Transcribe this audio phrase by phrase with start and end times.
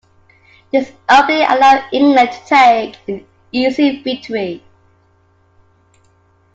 [0.73, 4.63] This opening allowed England to take an easy victory.